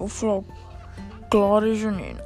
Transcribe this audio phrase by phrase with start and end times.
[0.00, 2.20] O folclore junino.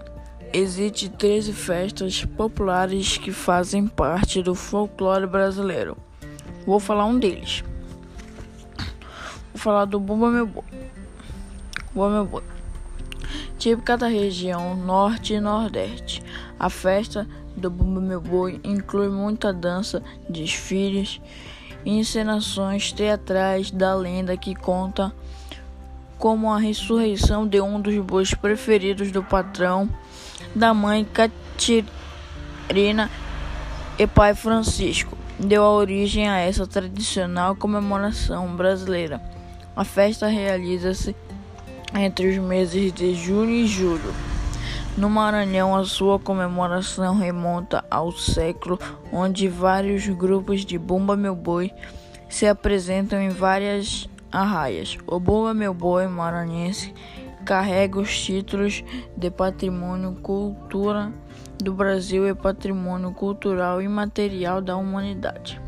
[0.53, 5.97] Existem 13 festas populares que fazem parte do folclore brasileiro.
[6.65, 7.65] Vou falar um deles.
[9.53, 10.63] Vou falar do Bumba Meu Boi.
[11.93, 12.45] Bumba Meu Boi.
[13.59, 16.23] Típica da região norte e nordeste.
[16.57, 21.21] A festa do Bumba Meu Boi inclui muita dança, desfiles
[21.85, 25.13] e encenações teatrais da lenda que conta
[26.19, 29.89] como a ressurreição de um dos bois preferidos do patrão
[30.55, 33.11] da mãe Catirina
[33.99, 35.17] e pai Francisco.
[35.39, 39.21] Deu a origem a essa tradicional comemoração brasileira.
[39.75, 41.17] A festa realiza-se
[41.95, 44.15] entre os meses de junho e julho.
[44.97, 48.79] No Maranhão, a sua comemoração remonta ao século,
[49.13, 51.73] onde vários grupos de Bumba Meu Boi
[52.29, 54.99] se apresentam em várias arraias.
[55.07, 56.93] O Bumba Meu Boi maranhense
[57.45, 58.83] carrega os títulos
[59.17, 61.13] de Patrimônio Cultura
[61.63, 65.61] do Brasil e Patrimônio Cultural e Material da Humanidade.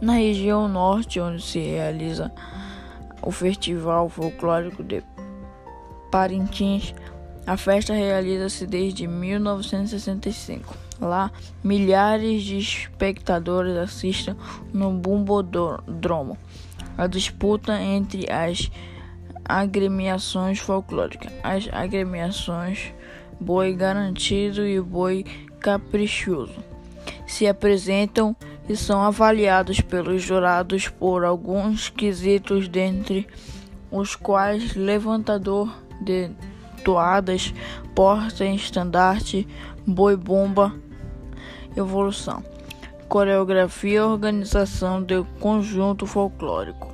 [0.00, 2.30] Na região norte, onde se realiza
[3.20, 5.02] o Festival Folclórico de
[6.10, 6.94] Parintins,
[7.46, 10.76] a festa realiza-se desde 1965.
[11.00, 11.32] Lá,
[11.64, 14.36] milhares de espectadores assistem
[14.72, 16.38] no Bumbodromo
[16.96, 18.70] a disputa entre as
[19.44, 21.32] agremiações folclóricas.
[21.42, 22.92] As agremiações
[23.40, 25.24] Boi Garantido e Boi
[25.58, 26.70] Caprichoso
[27.26, 28.34] se apresentam
[28.68, 33.26] e são avaliados pelos jurados por alguns quesitos, dentre
[33.90, 36.30] os quais levantador de
[36.84, 37.52] toadas,
[37.94, 39.46] porta-estandarte,
[39.86, 40.74] boi-bomba,
[41.76, 42.44] evolução,
[43.10, 46.89] coreografia e organização do conjunto folclórico.